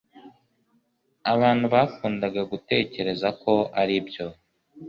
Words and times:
Abantu 1.33 1.65
bakundaga 1.73 2.41
gutekereza 2.51 3.27
ko 3.41 3.53
aribyo 3.81 4.25